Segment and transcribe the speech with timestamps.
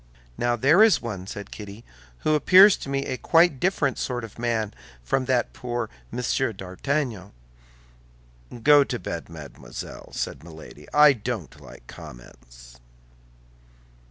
[0.35, 1.85] "Now, there is one," said Kitty,
[2.21, 6.51] "who appears to me quite a different sort of a man from that poor Monsieur
[6.51, 7.33] d'Artagnan."
[8.63, 12.79] "Go to bed, mademoiselle," said Milady; "I don't like comments."